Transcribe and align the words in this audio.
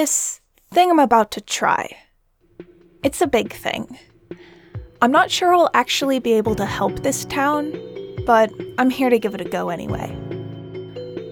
This 0.00 0.40
thing 0.72 0.90
I'm 0.90 0.98
about 0.98 1.30
to 1.32 1.42
try. 1.42 1.94
It's 3.04 3.20
a 3.20 3.26
big 3.26 3.52
thing. 3.52 3.98
I'm 5.02 5.12
not 5.12 5.30
sure 5.30 5.54
I'll 5.54 5.68
actually 5.74 6.18
be 6.18 6.32
able 6.32 6.54
to 6.54 6.64
help 6.64 7.00
this 7.00 7.26
town, 7.26 7.78
but 8.24 8.50
I'm 8.78 8.88
here 8.88 9.10
to 9.10 9.18
give 9.18 9.34
it 9.34 9.42
a 9.42 9.44
go 9.44 9.68
anyway. 9.68 10.16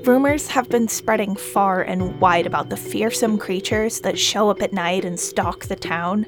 Rumors 0.05 0.49
have 0.49 0.69
been 0.69 0.87
spreading 0.87 1.35
far 1.35 1.81
and 1.81 2.21
wide 2.21 2.45
about 2.47 2.69
the 2.69 2.77
fearsome 2.77 3.39
creatures 3.39 4.03
that 4.03 4.19
show 4.19 4.51
up 4.51 4.61
at 4.61 4.75
night 4.75 5.03
and 5.03 5.19
stalk 5.19 5.65
the 5.65 5.75
town. 5.75 6.27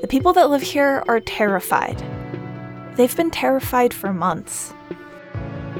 The 0.00 0.06
people 0.06 0.32
that 0.34 0.50
live 0.50 0.62
here 0.62 1.02
are 1.08 1.18
terrified. 1.18 2.00
They've 2.94 3.16
been 3.16 3.32
terrified 3.32 3.92
for 3.92 4.12
months. 4.12 4.72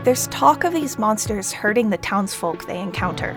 There's 0.03 0.27
talk 0.27 0.65
of 0.65 0.73
these 0.73 0.99
monsters 0.99 1.53
hurting 1.53 1.91
the 1.91 1.99
townsfolk 1.99 2.67
they 2.67 2.81
encounter, 2.81 3.37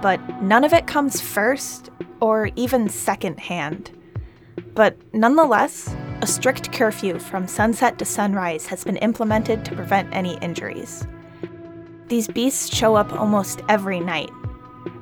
but 0.00 0.20
none 0.42 0.64
of 0.64 0.72
it 0.72 0.86
comes 0.86 1.20
first 1.20 1.90
or 2.20 2.50
even 2.56 2.88
second 2.88 3.38
hand. 3.40 3.90
But 4.74 4.96
nonetheless, 5.12 5.94
a 6.20 6.26
strict 6.26 6.72
curfew 6.72 7.18
from 7.18 7.46
sunset 7.46 7.98
to 7.98 8.04
sunrise 8.04 8.66
has 8.66 8.84
been 8.84 8.96
implemented 8.96 9.64
to 9.64 9.74
prevent 9.74 10.12
any 10.12 10.36
injuries. 10.38 11.06
These 12.08 12.28
beasts 12.28 12.74
show 12.74 12.94
up 12.94 13.12
almost 13.12 13.62
every 13.68 14.00
night, 14.00 14.30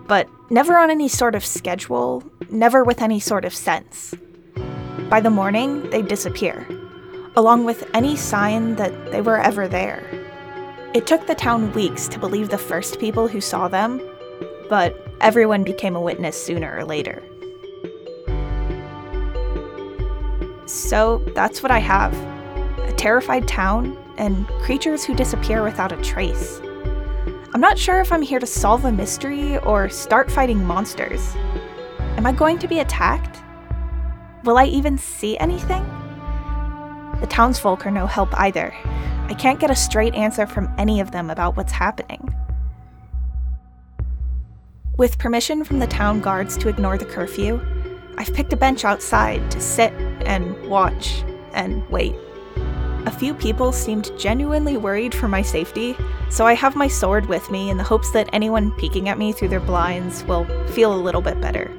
but 0.06 0.28
never 0.50 0.76
on 0.76 0.90
any 0.90 1.08
sort 1.08 1.34
of 1.34 1.44
schedule, 1.44 2.22
never 2.50 2.84
with 2.84 3.00
any 3.00 3.20
sort 3.20 3.44
of 3.44 3.54
sense. 3.54 4.14
By 5.08 5.20
the 5.20 5.30
morning, 5.30 5.88
they 5.90 6.02
disappear, 6.02 6.66
along 7.36 7.64
with 7.64 7.88
any 7.94 8.16
sign 8.16 8.76
that 8.76 9.12
they 9.12 9.20
were 9.20 9.38
ever 9.38 9.68
there. 9.68 10.04
It 10.94 11.06
took 11.06 11.26
the 11.26 11.34
town 11.34 11.72
weeks 11.74 12.08
to 12.08 12.18
believe 12.18 12.48
the 12.48 12.58
first 12.58 12.98
people 12.98 13.28
who 13.28 13.40
saw 13.40 13.68
them, 13.68 14.00
but 14.68 14.96
everyone 15.20 15.62
became 15.62 15.96
a 15.96 16.00
witness 16.00 16.42
sooner 16.42 16.76
or 16.76 16.84
later. 16.84 17.22
So 20.66 21.22
that's 21.34 21.62
what 21.62 21.70
I 21.70 21.78
have 21.78 22.12
a 22.78 22.92
terrified 22.92 23.46
town 23.46 23.96
and 24.18 24.46
creatures 24.62 25.04
who 25.04 25.14
disappear 25.14 25.62
without 25.62 25.92
a 25.92 25.96
trace. 26.02 26.60
I'm 27.54 27.60
not 27.60 27.78
sure 27.78 28.00
if 28.00 28.12
I'm 28.12 28.22
here 28.22 28.38
to 28.38 28.46
solve 28.46 28.84
a 28.84 28.92
mystery 28.92 29.58
or 29.58 29.88
start 29.88 30.30
fighting 30.30 30.64
monsters. 30.64 31.34
Am 32.16 32.26
I 32.26 32.32
going 32.32 32.58
to 32.58 32.68
be 32.68 32.80
attacked? 32.80 33.42
Will 34.44 34.58
I 34.58 34.66
even 34.66 34.98
see 34.98 35.38
anything? 35.38 35.84
The 37.20 37.26
townsfolk 37.28 37.86
are 37.86 37.90
no 37.90 38.06
help 38.06 38.28
either. 38.38 38.74
I 39.28 39.34
can't 39.34 39.58
get 39.58 39.70
a 39.70 39.74
straight 39.74 40.14
answer 40.14 40.46
from 40.46 40.72
any 40.76 41.00
of 41.00 41.12
them 41.12 41.30
about 41.30 41.56
what's 41.56 41.72
happening. 41.72 42.34
With 44.96 45.18
permission 45.18 45.62
from 45.62 45.78
the 45.78 45.86
town 45.86 46.22
guards 46.22 46.56
to 46.56 46.70
ignore 46.70 46.96
the 46.96 47.04
curfew, 47.04 47.60
I've 48.16 48.32
picked 48.32 48.54
a 48.54 48.56
bench 48.56 48.82
outside 48.82 49.50
to 49.50 49.60
sit 49.60 49.92
and 50.24 50.56
watch 50.70 51.22
and 51.52 51.86
wait. 51.90 52.14
A 53.04 53.10
few 53.10 53.34
people 53.34 53.72
seemed 53.72 54.10
genuinely 54.18 54.78
worried 54.78 55.14
for 55.14 55.28
my 55.28 55.42
safety, 55.42 55.94
so 56.30 56.46
I 56.46 56.54
have 56.54 56.76
my 56.76 56.88
sword 56.88 57.26
with 57.26 57.50
me 57.50 57.68
in 57.68 57.76
the 57.76 57.84
hopes 57.84 58.10
that 58.12 58.30
anyone 58.32 58.72
peeking 58.78 59.10
at 59.10 59.18
me 59.18 59.32
through 59.32 59.48
their 59.48 59.60
blinds 59.60 60.24
will 60.24 60.46
feel 60.68 60.94
a 60.94 60.96
little 60.96 61.20
bit 61.20 61.38
better. 61.42 61.70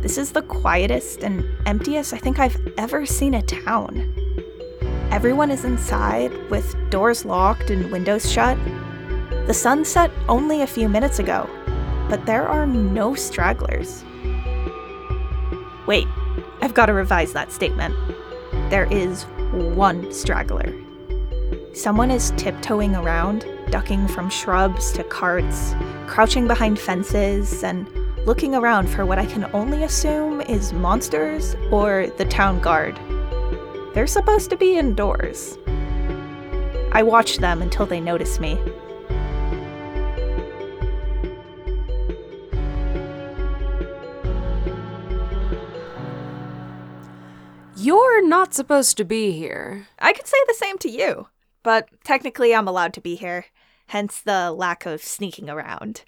This 0.00 0.16
is 0.16 0.32
the 0.32 0.42
quietest 0.42 1.22
and 1.22 1.44
emptiest 1.66 2.14
I 2.14 2.18
think 2.18 2.38
I've 2.38 2.56
ever 2.78 3.04
seen 3.04 3.34
a 3.34 3.42
town. 3.42 4.23
Everyone 5.14 5.52
is 5.52 5.64
inside, 5.64 6.32
with 6.50 6.74
doors 6.90 7.24
locked 7.24 7.70
and 7.70 7.92
windows 7.92 8.28
shut. 8.28 8.58
The 9.46 9.54
sun 9.54 9.84
set 9.84 10.10
only 10.28 10.60
a 10.60 10.66
few 10.66 10.88
minutes 10.88 11.20
ago, 11.20 11.48
but 12.10 12.26
there 12.26 12.48
are 12.48 12.66
no 12.66 13.14
stragglers. 13.14 14.04
Wait, 15.86 16.08
I've 16.60 16.74
got 16.74 16.86
to 16.86 16.92
revise 16.92 17.32
that 17.32 17.52
statement. 17.52 17.94
There 18.70 18.90
is 18.90 19.22
one 19.52 20.12
straggler. 20.12 20.74
Someone 21.74 22.10
is 22.10 22.32
tiptoeing 22.36 22.96
around, 22.96 23.46
ducking 23.70 24.08
from 24.08 24.28
shrubs 24.28 24.90
to 24.94 25.04
carts, 25.04 25.76
crouching 26.08 26.48
behind 26.48 26.76
fences, 26.76 27.62
and 27.62 27.88
looking 28.26 28.56
around 28.56 28.88
for 28.88 29.06
what 29.06 29.20
I 29.20 29.26
can 29.26 29.48
only 29.54 29.84
assume 29.84 30.40
is 30.40 30.72
monsters 30.72 31.54
or 31.70 32.08
the 32.18 32.24
town 32.24 32.60
guard. 32.60 32.98
They're 33.94 34.08
supposed 34.08 34.50
to 34.50 34.56
be 34.56 34.76
indoors. 34.76 35.56
I 36.90 37.04
watch 37.04 37.38
them 37.38 37.62
until 37.62 37.86
they 37.86 38.00
notice 38.00 38.40
me. 38.40 38.58
You're 47.76 48.26
not 48.26 48.52
supposed 48.52 48.96
to 48.96 49.04
be 49.04 49.30
here. 49.30 49.86
I 50.00 50.12
could 50.12 50.26
say 50.26 50.38
the 50.48 50.54
same 50.54 50.76
to 50.78 50.90
you, 50.90 51.28
but 51.62 51.88
technically 52.02 52.52
I'm 52.52 52.66
allowed 52.66 52.94
to 52.94 53.00
be 53.00 53.14
here, 53.14 53.44
hence 53.86 54.20
the 54.20 54.50
lack 54.50 54.86
of 54.86 55.02
sneaking 55.02 55.48
around. 55.48 56.02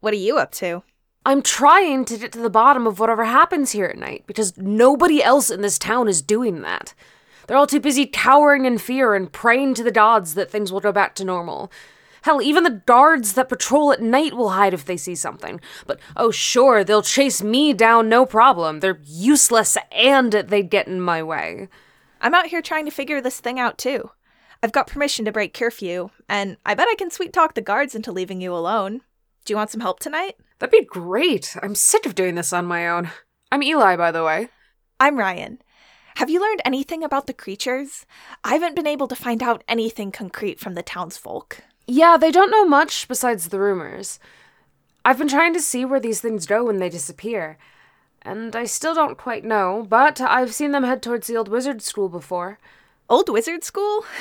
What 0.00 0.12
are 0.12 0.18
you 0.18 0.36
up 0.36 0.52
to? 0.52 0.82
I'm 1.24 1.40
trying 1.40 2.04
to 2.06 2.18
get 2.18 2.32
to 2.32 2.40
the 2.40 2.50
bottom 2.50 2.86
of 2.86 2.98
whatever 2.98 3.24
happens 3.24 3.70
here 3.70 3.86
at 3.86 3.96
night 3.96 4.24
because 4.26 4.58
nobody 4.58 5.22
else 5.22 5.50
in 5.50 5.62
this 5.62 5.78
town 5.78 6.08
is 6.08 6.20
doing 6.20 6.60
that. 6.62 6.92
They're 7.46 7.56
all 7.56 7.66
too 7.66 7.80
busy 7.80 8.06
cowering 8.06 8.64
in 8.64 8.78
fear 8.78 9.14
and 9.14 9.32
praying 9.32 9.74
to 9.74 9.82
the 9.82 9.90
gods 9.90 10.34
that 10.34 10.50
things 10.50 10.72
will 10.72 10.80
go 10.80 10.92
back 10.92 11.14
to 11.16 11.24
normal. 11.24 11.70
Hell, 12.22 12.40
even 12.40 12.62
the 12.62 12.82
guards 12.86 13.32
that 13.32 13.48
patrol 13.48 13.92
at 13.92 14.00
night 14.00 14.34
will 14.34 14.50
hide 14.50 14.74
if 14.74 14.84
they 14.84 14.96
see 14.96 15.16
something. 15.16 15.60
But 15.86 15.98
oh, 16.16 16.30
sure, 16.30 16.84
they'll 16.84 17.02
chase 17.02 17.42
me 17.42 17.72
down 17.72 18.08
no 18.08 18.24
problem. 18.24 18.78
They're 18.78 19.00
useless 19.04 19.76
and 19.90 20.32
they'd 20.32 20.70
get 20.70 20.86
in 20.86 21.00
my 21.00 21.22
way. 21.22 21.68
I'm 22.20 22.34
out 22.34 22.46
here 22.46 22.62
trying 22.62 22.84
to 22.84 22.92
figure 22.92 23.20
this 23.20 23.40
thing 23.40 23.58
out 23.58 23.76
too. 23.76 24.10
I've 24.62 24.70
got 24.70 24.86
permission 24.86 25.24
to 25.24 25.32
break 25.32 25.54
curfew, 25.54 26.10
and 26.28 26.56
I 26.64 26.74
bet 26.74 26.86
I 26.88 26.94
can 26.94 27.10
sweet 27.10 27.32
talk 27.32 27.54
the 27.54 27.60
guards 27.60 27.96
into 27.96 28.12
leaving 28.12 28.40
you 28.40 28.54
alone. 28.54 29.00
Do 29.44 29.52
you 29.52 29.56
want 29.56 29.70
some 29.70 29.80
help 29.80 29.98
tonight? 29.98 30.36
That'd 30.60 30.70
be 30.70 30.84
great. 30.84 31.56
I'm 31.60 31.74
sick 31.74 32.06
of 32.06 32.14
doing 32.14 32.36
this 32.36 32.52
on 32.52 32.64
my 32.66 32.88
own. 32.88 33.10
I'm 33.50 33.64
Eli, 33.64 33.96
by 33.96 34.12
the 34.12 34.22
way. 34.22 34.50
I'm 35.00 35.18
Ryan. 35.18 35.58
Have 36.16 36.30
you 36.30 36.40
learned 36.40 36.62
anything 36.64 37.02
about 37.02 37.26
the 37.26 37.32
creatures? 37.32 38.06
I 38.44 38.54
haven't 38.54 38.76
been 38.76 38.86
able 38.86 39.08
to 39.08 39.16
find 39.16 39.42
out 39.42 39.64
anything 39.66 40.12
concrete 40.12 40.60
from 40.60 40.74
the 40.74 40.82
townsfolk. 40.82 41.58
Yeah, 41.86 42.16
they 42.16 42.30
don't 42.30 42.50
know 42.50 42.64
much 42.64 43.08
besides 43.08 43.48
the 43.48 43.58
rumors. 43.58 44.20
I've 45.04 45.18
been 45.18 45.28
trying 45.28 45.52
to 45.54 45.60
see 45.60 45.84
where 45.84 46.00
these 46.00 46.20
things 46.20 46.46
go 46.46 46.64
when 46.64 46.78
they 46.78 46.88
disappear. 46.88 47.58
And 48.22 48.54
I 48.54 48.64
still 48.64 48.94
don't 48.94 49.18
quite 49.18 49.44
know, 49.44 49.84
but 49.88 50.20
I've 50.20 50.54
seen 50.54 50.70
them 50.70 50.84
head 50.84 51.02
towards 51.02 51.26
the 51.26 51.36
old 51.36 51.48
wizard 51.48 51.82
school 51.82 52.08
before. 52.08 52.58
Old 53.08 53.28
wizard 53.28 53.64
school? 53.64 54.04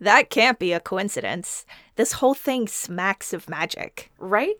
That 0.00 0.30
can't 0.30 0.58
be 0.58 0.72
a 0.72 0.80
coincidence. 0.80 1.66
This 1.96 2.12
whole 2.12 2.32
thing 2.32 2.68
smacks 2.68 3.34
of 3.34 3.50
magic. 3.50 4.10
Right? 4.18 4.56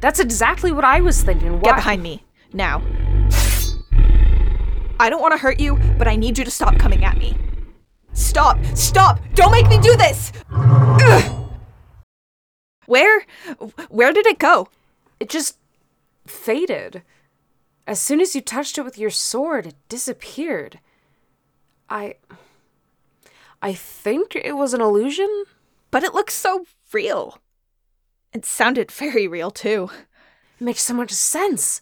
That's 0.00 0.20
exactly 0.20 0.70
what 0.70 0.84
I 0.84 1.00
was 1.00 1.22
thinking. 1.22 1.58
Get 1.60 1.76
behind 1.76 2.02
me. 2.02 2.24
Now. 2.52 2.82
I 4.98 5.10
don't 5.10 5.20
want 5.20 5.32
to 5.32 5.38
hurt 5.38 5.60
you, 5.60 5.78
but 5.98 6.08
I 6.08 6.16
need 6.16 6.38
you 6.38 6.44
to 6.44 6.50
stop 6.50 6.78
coming 6.78 7.04
at 7.04 7.16
me. 7.16 7.36
Stop! 8.12 8.58
Stop! 8.74 9.20
Don't 9.34 9.52
make 9.52 9.68
me 9.68 9.78
do 9.78 9.96
this! 9.96 10.32
Ugh! 10.50 11.50
Where? 12.86 13.24
Where 13.88 14.12
did 14.12 14.26
it 14.26 14.38
go? 14.38 14.68
It 15.18 15.28
just 15.28 15.56
faded. 16.26 17.02
As 17.86 18.00
soon 18.00 18.20
as 18.20 18.34
you 18.34 18.40
touched 18.40 18.78
it 18.78 18.82
with 18.82 18.98
your 18.98 19.10
sword, 19.10 19.66
it 19.66 19.74
disappeared. 19.88 20.78
I. 21.88 22.16
I 23.60 23.72
think 23.72 24.36
it 24.36 24.56
was 24.56 24.74
an 24.74 24.80
illusion? 24.80 25.44
But 25.90 26.04
it 26.04 26.14
looks 26.14 26.34
so 26.34 26.66
real. 26.92 27.38
It 28.32 28.44
sounded 28.44 28.90
very 28.90 29.28
real, 29.28 29.50
too. 29.50 29.90
It 30.60 30.64
makes 30.64 30.82
so 30.82 30.94
much 30.94 31.12
sense. 31.12 31.80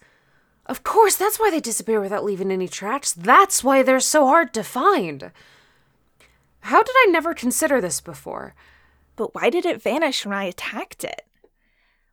Of 0.71 0.85
course, 0.85 1.17
that's 1.17 1.41
why 1.41 1.51
they 1.51 1.59
disappear 1.59 2.01
without 2.01 2.23
leaving 2.23 2.53
any 2.53 2.69
tracks. 2.69 3.13
That's 3.13 3.65
why 3.65 3.83
they're 3.83 3.99
so 3.99 4.29
hard 4.29 4.55
to 4.55 4.63
find. 4.63 5.33
How 6.61 6.81
did 6.85 6.95
I 6.97 7.09
never 7.11 7.35
consider 7.35 7.81
this 7.81 8.01
before? 8.01 8.55
But 9.17 9.35
why 9.35 9.51
did 9.51 9.67
it 9.67 9.83
vanish 9.83 10.25
when 10.25 10.33
I 10.33 10.45
attacked 10.45 11.03
it? 11.03 11.23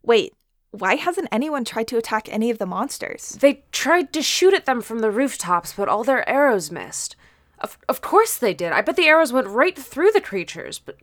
Wait, 0.01 0.33
why 0.71 0.95
hasn't 0.95 1.27
anyone 1.31 1.65
tried 1.65 1.87
to 1.89 1.99
attack 1.99 2.27
any 2.29 2.49
of 2.49 2.57
the 2.57 2.65
monsters? 2.65 3.37
They 3.39 3.63
tried 3.71 4.11
to 4.13 4.23
shoot 4.23 4.55
at 4.55 4.65
them 4.65 4.81
from 4.81 5.01
the 5.01 5.11
rooftops, 5.11 5.73
but 5.73 5.87
all 5.87 6.03
their 6.03 6.27
arrows 6.27 6.71
missed. 6.71 7.15
Of, 7.59 7.77
of 7.87 8.01
course 8.01 8.35
they 8.39 8.55
did. 8.55 8.71
I 8.71 8.81
bet 8.81 8.95
the 8.95 9.07
arrows 9.07 9.31
went 9.31 9.45
right 9.45 9.77
through 9.77 10.13
the 10.13 10.19
creatures, 10.19 10.79
but 10.79 10.97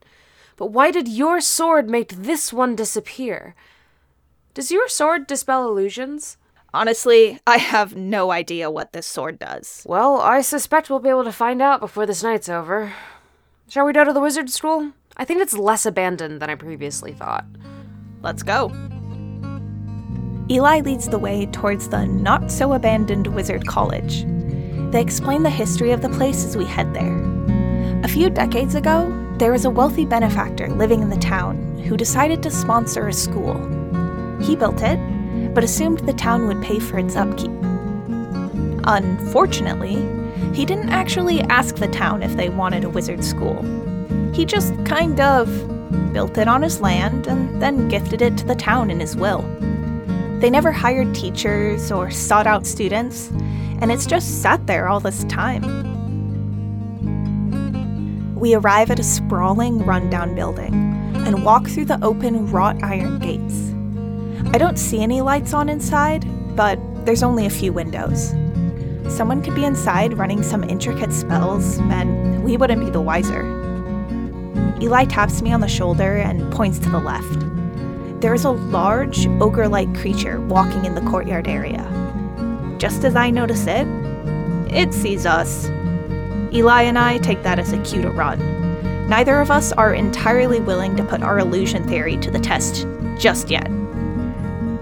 but 0.57 0.73
why 0.73 0.91
did 0.91 1.07
your 1.07 1.41
sword 1.41 1.89
make 1.89 2.09
this 2.09 2.53
one 2.53 2.75
disappear? 2.75 3.55
Does 4.55 4.73
your 4.73 4.89
sword 4.89 5.29
dispel 5.29 5.69
illusions? 5.69 6.37
Honestly, 6.75 7.39
I 7.47 7.59
have 7.59 7.95
no 7.95 8.33
idea 8.33 8.69
what 8.69 8.93
this 8.93 9.07
sword 9.07 9.39
does. 9.39 9.85
Well, 9.87 10.21
I 10.21 10.41
suspect 10.41 10.91
we'll 10.91 10.99
be 10.99 11.09
able 11.09 11.23
to 11.23 11.31
find 11.31 11.63
out 11.63 11.79
before 11.79 12.05
this 12.05 12.25
night's 12.25 12.49
over. 12.49 12.93
Shall 13.69 13.87
we 13.87 13.93
go 13.93 14.03
to 14.03 14.13
the 14.13 14.21
wizard 14.21 14.51
school? 14.51 14.91
I 15.17 15.25
think 15.25 15.41
it's 15.41 15.55
less 15.55 15.87
abandoned 15.87 16.43
than 16.43 16.51
I 16.51 16.57
previously 16.57 17.13
thought. 17.13 17.47
Let's 18.23 18.43
go. 18.43 18.73
Eli 20.51 20.81
leads 20.81 21.09
the 21.09 21.19
way 21.19 21.47
towards 21.47 21.91
the 21.91 22.07
not 22.07 22.51
so 22.51 22.73
abandoned 22.73 23.29
Wizard 23.29 23.69
College. 23.69 24.25
They 24.91 25.01
explain 25.01 25.45
the 25.45 25.51
history 25.51 25.93
of 25.93 26.03
the 26.03 26.09
place 26.09 26.45
as 26.45 26.57
we 26.57 26.65
head 26.65 26.93
there. 26.93 27.17
A 28.03 28.09
few 28.09 28.29
decades 28.31 28.75
ago, 28.75 29.13
there 29.39 29.53
was 29.53 29.65
a 29.65 29.71
wealthy 29.71 30.07
benefactor 30.07 30.69
living 30.71 31.03
in 31.03 31.09
the 31.09 31.17
town 31.19 31.79
who 31.85 31.97
decided 31.97 32.43
to 32.43 32.51
sponsor 32.51 33.07
a 33.07 33.13
school. 33.13 33.61
He 34.43 34.57
built 34.57 34.83
it, 34.83 34.99
but 35.55 35.65
assumed 35.65 36.01
the 36.01 36.13
town 36.13 36.47
would 36.47 36.61
pay 36.63 36.79
for 36.79 36.99
its 36.99 37.17
upkeep. 37.17 37.51
Unfortunately, 38.85 39.95
he 40.53 40.65
didn't 40.65 40.91
actually 40.91 41.41
ask 41.43 41.77
the 41.77 41.89
town 41.89 42.23
if 42.23 42.37
they 42.37 42.49
wanted 42.49 42.85
a 42.85 42.89
wizard 42.89 43.25
school. 43.25 43.63
He 44.33 44.45
just 44.45 44.75
kind 44.85 45.21
of 45.21 45.49
built 46.13 46.37
it 46.39 46.49
on 46.49 46.63
his 46.63 46.81
land 46.81 47.27
and 47.27 47.63
then 47.63 47.89
gifted 47.89 48.21
it 48.21 48.37
to 48.39 48.45
the 48.45 48.55
town 48.55 48.91
in 48.91 49.01
his 49.01 49.17
will. 49.17 49.43
They 50.41 50.51
never 50.51 50.73
hired 50.73 51.15
teachers 51.15 51.91
or 51.91 52.11
sought 52.11 52.47
out 52.47 52.67
students, 52.67 53.31
and 53.81 53.91
it's 53.91 54.07
just 54.07 54.43
sat 54.43 54.67
there 54.67 54.89
all 54.89 55.01
this 55.01 55.25
time. 55.25 55.63
We 58.35 58.55
arrive 58.55 58.91
at 58.91 58.99
a 58.99 59.05
sprawling, 59.05 59.79
rundown 59.87 60.35
building 60.35 60.75
and 61.27 61.45
walk 61.45 61.67
through 61.67 61.87
the 61.87 62.03
open 62.05 62.51
wrought 62.51 62.83
iron 62.83 63.19
gates. 63.19 63.64
I 64.53 64.59
don't 64.59 64.79
see 64.79 65.03
any 65.03 65.21
lights 65.21 65.55
on 65.55 65.69
inside, 65.69 66.25
but 66.55 66.79
there's 67.05 67.23
only 67.23 67.47
a 67.47 67.51
few 67.51 67.73
windows. 67.73 68.31
Someone 69.09 69.43
could 69.43 69.55
be 69.55 69.65
inside 69.65 70.15
running 70.15 70.43
some 70.43 70.65
intricate 70.65 71.13
spells, 71.13 71.79
and 71.79 72.43
we 72.43 72.57
wouldn't 72.57 72.85
be 72.85 72.91
the 72.91 73.01
wiser. 73.01 73.43
Eli 74.81 75.05
taps 75.05 75.43
me 75.43 75.53
on 75.53 75.61
the 75.61 75.69
shoulder 75.69 76.17
and 76.17 76.53
points 76.53 76.79
to 76.79 76.91
the 76.91 76.99
left. 76.99 77.41
There 78.21 78.35
is 78.35 78.45
a 78.45 78.51
large, 78.51 79.27
ogre 79.41 79.69
like 79.69 79.95
creature 79.95 80.41
walking 80.41 80.85
in 80.85 80.95
the 80.95 81.01
courtyard 81.03 81.47
area. 81.49 81.83
Just 82.79 83.05
as 83.05 83.17
I 83.17 83.31
notice 83.31 83.67
it, 83.67 83.87
it 84.73 84.95
sees 84.95 85.27
us. 85.27 85.67
Eli 86.53 86.83
and 86.83 86.99
I 86.99 87.19
take 87.19 87.43
that 87.43 87.59
as 87.59 87.73
a 87.73 87.83
cue 87.83 88.03
to 88.03 88.11
run. 88.11 89.09
Neither 89.09 89.41
of 89.41 89.51
us 89.51 89.73
are 89.73 89.93
entirely 89.93 90.61
willing 90.61 90.97
to 90.97 91.05
put 91.05 91.23
our 91.23 91.39
illusion 91.39 91.87
theory 91.87 92.17
to 92.19 92.31
the 92.31 92.39
test 92.39 92.87
just 93.19 93.51
yet. 93.51 93.71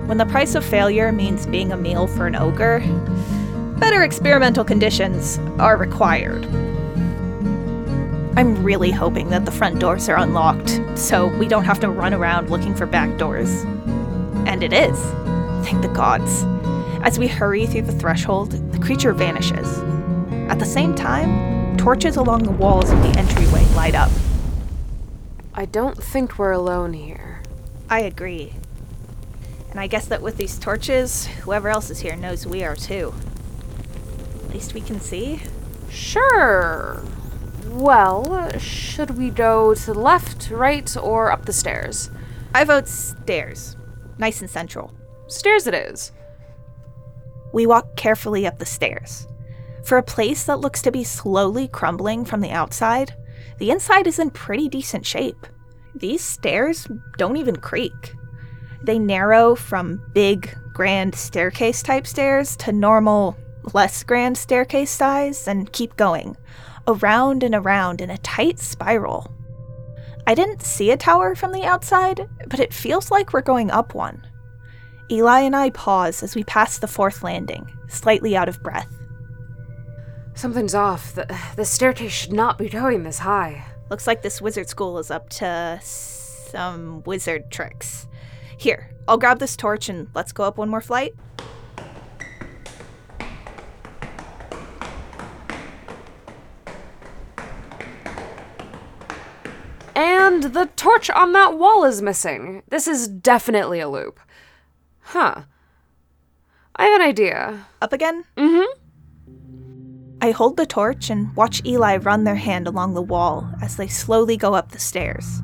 When 0.07 0.19
the 0.19 0.27
price 0.27 0.55
of 0.55 0.65
failure 0.65 1.13
means 1.13 1.47
being 1.47 1.73
a 1.73 1.77
meal 1.77 2.07
for 2.07 2.27
an 2.27 2.37
ogre, 2.37 2.81
better 3.79 4.03
experimental 4.03 4.65
conditions 4.65 5.39
are 5.59 5.77
required. 5.77 6.45
I'm 8.37 8.63
really 8.65 8.91
hoping 8.91 9.29
that 9.31 9.45
the 9.45 9.53
front 9.53 9.79
doors 9.79 10.09
are 10.09 10.17
unlocked, 10.17 10.81
so 10.97 11.29
we 11.39 11.47
don't 11.47 11.65
have 11.65 11.81
to 11.81 11.91
run 11.91 12.15
around 12.15 12.51
looking 12.51 12.75
for 12.75 12.87
back 12.87 13.17
doors. 13.17 13.63
And 14.47 14.63
it 14.63 14.73
is. 14.73 14.99
Thank 15.65 15.83
the 15.83 15.93
gods. 15.95 16.45
As 17.05 17.19
we 17.19 17.29
hurry 17.29 17.67
through 17.67 17.83
the 17.83 17.93
threshold, 17.93 18.53
the 18.73 18.79
creature 18.79 19.13
vanishes. 19.13 19.79
At 20.51 20.59
the 20.59 20.65
same 20.65 20.95
time, 20.95 21.77
torches 21.77 22.17
along 22.17 22.43
the 22.43 22.51
walls 22.51 22.91
of 22.91 23.03
the 23.03 23.19
entryway 23.19 23.65
light 23.75 23.95
up. 23.95 24.11
I 25.55 25.65
don't 25.65 26.03
think 26.03 26.39
we're 26.39 26.53
alone 26.53 26.93
here. 26.93 27.43
I 27.89 28.01
agree. 28.01 28.55
And 29.73 29.81
I 29.81 29.87
guess 29.87 30.05
that 30.07 30.21
with 30.21 30.37
these 30.37 30.59
torches, 30.59 31.25
whoever 31.27 31.71
else 31.71 31.89
is 31.89 31.99
here 31.99 32.15
knows 32.15 32.47
we 32.47 32.63
are 32.63 32.77
too. 32.77 33.15
At 34.45 34.51
least 34.51 34.75
we 34.75 34.83
can 34.83 35.01
see. 35.01 35.41
Sure. 35.89 37.03
Well, 37.69 38.59
should 38.59 39.17
we 39.17 39.31
go 39.31 39.75
to 39.75 39.87
the 39.87 39.99
left, 39.99 40.51
right, 40.51 40.95
or 40.99 41.33
up 41.33 41.47
the 41.47 41.55
stairs? 41.55 42.11
I 42.55 42.65
vote 42.65 42.87
stairs. 42.87 43.79
Nice 44.19 44.43
and 44.43 44.51
central. 44.51 44.93
Stairs 45.27 45.67
it 45.67 45.73
is. 45.73 46.13
We 47.55 47.67
walk 47.67 47.97
carefully 47.97 48.47
up 48.47 48.59
the 48.59 48.67
stairs. 48.67 49.27
For 49.85 49.97
a 49.97 50.03
place 50.03 50.45
that 50.45 50.61
looks 50.61 50.83
to 50.83 50.93
be 50.93 51.03
slowly 51.03 51.67
crumbling 51.67 52.27
from 52.27 52.43
the 52.43 52.51
outside, 52.51 53.15
the 53.57 53.71
inside 53.71 54.07
is 54.07 54.19
in 54.19 54.31
pretty 54.33 54.69
decent 54.69 55.07
shape. 55.07 55.47
These 55.95 56.23
stairs 56.23 56.87
don't 57.17 57.39
even 57.39 57.57
creak. 57.57 58.13
They 58.85 58.99
narrow 58.99 59.55
from 59.55 60.03
big, 60.13 60.57
grand 60.73 61.15
staircase 61.15 61.83
type 61.83 62.07
stairs 62.07 62.57
to 62.57 62.73
normal, 62.73 63.37
less 63.73 64.03
grand 64.03 64.37
staircase 64.37 64.91
size 64.91 65.47
and 65.47 65.73
keep 65.73 65.97
going, 65.97 66.37
around 66.87 67.43
and 67.43 67.55
around 67.55 68.01
in 68.01 68.11
a 68.11 68.19
tight 68.19 68.59
spiral. 68.59 69.31
I 70.27 70.35
didn't 70.35 70.63
see 70.63 70.91
a 70.91 70.97
tower 70.97 71.35
from 71.35 71.53
the 71.53 71.65
outside, 71.65 72.29
but 72.49 72.61
it 72.61 72.75
feels 72.75 73.11
like 73.11 73.33
we're 73.33 73.43
going 73.43 73.71
up 73.71 73.95
one. 73.95 74.27
Eli 75.11 75.41
and 75.41 75.55
I 75.55 75.71
pause 75.71 76.23
as 76.23 76.35
we 76.35 76.45
pass 76.45 76.79
the 76.79 76.89
fourth 76.89 77.23
landing, 77.23 77.71
slightly 77.89 78.37
out 78.37 78.49
of 78.49 78.63
breath. 78.63 78.89
Something's 80.35 80.75
off. 80.75 81.15
The, 81.15 81.39
the 81.57 81.65
staircase 81.65 82.13
should 82.13 82.33
not 82.33 82.57
be 82.57 82.69
going 82.69 83.03
this 83.03 83.19
high. 83.19 83.65
Looks 83.91 84.07
like 84.07 84.23
this 84.23 84.41
wizard 84.41 84.69
school 84.69 84.99
is 84.99 85.11
up 85.11 85.29
to 85.31 85.79
some 85.83 87.03
wizard 87.05 87.51
tricks. 87.51 88.07
Here, 88.63 88.91
I'll 89.09 89.19
grab 89.19 89.41
this 89.41 89.57
torch 89.57 89.89
and 89.89 90.07
let's 90.15 90.31
go 90.31 90.45
up 90.45 90.57
one 90.57 90.69
more 90.69 90.81
flight. 90.81 91.15
And 99.97 100.45
the 100.45 100.71
torch 100.77 101.11
on 101.11 101.33
that 101.33 101.59
wall 101.59 101.83
is 101.85 102.03
missing. 102.03 102.63
This 102.69 102.87
is 102.87 103.09
definitely 103.09 103.81
a 103.81 103.89
loop. 103.89 104.21
Huh. 105.01 105.43
I 106.77 106.85
have 106.85 107.01
an 107.01 107.09
idea. 107.09 107.67
Up 107.81 107.93
again? 107.93 108.23
Mm 108.37 108.63
hmm. 108.63 110.19
I 110.21 110.31
hold 110.31 110.57
the 110.57 110.67
torch 110.67 111.11
and 111.11 111.35
watch 111.35 111.63
Eli 111.67 111.97
run 111.97 112.23
their 112.23 112.37
hand 112.37 112.69
along 112.69 112.95
the 112.95 113.03
wall 113.03 113.51
as 113.61 113.77
they 113.77 113.89
slowly 113.89 114.37
go 114.37 114.55
up 114.55 114.71
the 114.71 114.79
stairs. 114.79 115.43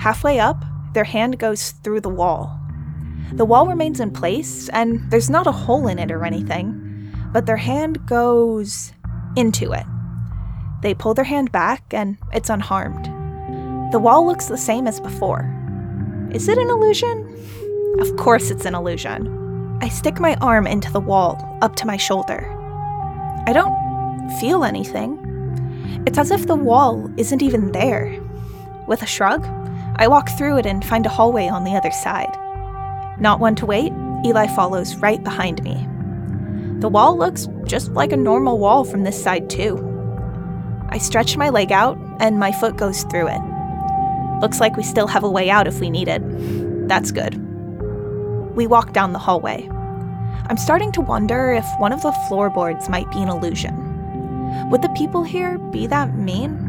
Halfway 0.00 0.40
up, 0.40 0.64
their 0.92 1.04
hand 1.04 1.38
goes 1.38 1.72
through 1.82 2.00
the 2.00 2.08
wall. 2.08 2.58
The 3.32 3.44
wall 3.44 3.66
remains 3.66 4.00
in 4.00 4.10
place, 4.10 4.68
and 4.70 5.08
there's 5.10 5.30
not 5.30 5.46
a 5.46 5.52
hole 5.52 5.86
in 5.86 5.98
it 5.98 6.10
or 6.10 6.24
anything, 6.24 7.12
but 7.32 7.46
their 7.46 7.56
hand 7.56 8.04
goes 8.06 8.92
into 9.36 9.72
it, 9.72 9.86
They 10.82 10.94
pull 10.94 11.14
their 11.14 11.24
hand 11.24 11.52
back, 11.52 11.84
and 11.92 12.16
it's 12.32 12.50
unharmed. 12.50 13.04
The 13.92 13.98
wall 13.98 14.26
looks 14.26 14.46
the 14.46 14.58
same 14.58 14.86
as 14.86 15.00
before. 15.00 15.44
Is 16.32 16.48
it 16.48 16.58
an 16.58 16.68
illusion? 16.68 17.26
Of 18.00 18.16
course 18.16 18.50
it's 18.50 18.64
an 18.64 18.74
illusion. 18.74 19.78
I 19.82 19.88
stick 19.88 20.18
my 20.18 20.34
arm 20.36 20.66
into 20.66 20.90
the 20.92 21.00
wall, 21.00 21.58
up 21.62 21.76
to 21.76 21.86
my 21.86 21.96
shoulder. 21.96 22.46
I 23.46 23.52
don't 23.52 24.30
feel 24.40 24.64
anything. 24.64 25.18
It's 26.06 26.18
as 26.18 26.30
if 26.30 26.46
the 26.46 26.56
wall 26.56 27.10
isn't 27.16 27.42
even 27.42 27.72
there. 27.72 28.20
With 28.86 29.02
a 29.02 29.06
shrug, 29.06 29.44
I 30.00 30.08
walk 30.08 30.30
through 30.30 30.56
it 30.56 30.64
and 30.64 30.82
find 30.82 31.04
a 31.04 31.10
hallway 31.10 31.46
on 31.48 31.64
the 31.64 31.76
other 31.76 31.90
side. 31.90 32.34
Not 33.20 33.38
one 33.38 33.54
to 33.56 33.66
wait, 33.66 33.92
Eli 34.24 34.46
follows 34.46 34.96
right 34.96 35.22
behind 35.22 35.62
me. 35.62 35.86
The 36.80 36.88
wall 36.88 37.18
looks 37.18 37.46
just 37.66 37.92
like 37.92 38.10
a 38.10 38.16
normal 38.16 38.58
wall 38.58 38.84
from 38.84 39.04
this 39.04 39.22
side, 39.22 39.50
too. 39.50 39.76
I 40.88 40.96
stretch 40.96 41.36
my 41.36 41.50
leg 41.50 41.70
out, 41.70 41.98
and 42.18 42.40
my 42.40 42.50
foot 42.50 42.78
goes 42.78 43.02
through 43.04 43.28
it. 43.28 43.40
Looks 44.40 44.58
like 44.58 44.74
we 44.74 44.84
still 44.84 45.06
have 45.06 45.22
a 45.22 45.30
way 45.30 45.50
out 45.50 45.68
if 45.68 45.80
we 45.80 45.90
need 45.90 46.08
it. 46.08 46.22
That's 46.88 47.10
good. 47.10 47.36
We 48.56 48.66
walk 48.66 48.94
down 48.94 49.12
the 49.12 49.18
hallway. 49.18 49.68
I'm 50.48 50.56
starting 50.56 50.92
to 50.92 51.02
wonder 51.02 51.52
if 51.52 51.66
one 51.78 51.92
of 51.92 52.00
the 52.00 52.12
floorboards 52.26 52.88
might 52.88 53.10
be 53.10 53.20
an 53.20 53.28
illusion. 53.28 54.70
Would 54.70 54.80
the 54.80 54.88
people 54.96 55.24
here 55.24 55.58
be 55.58 55.86
that 55.88 56.16
mean? 56.16 56.59